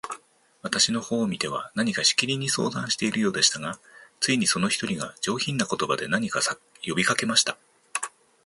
[0.63, 3.79] 私の方を見ては、何かしきりに相談しているようでしたが、
[4.19, 6.41] ついに、その一人が、上品な言葉で、何か
[6.83, 7.55] 呼びかけました。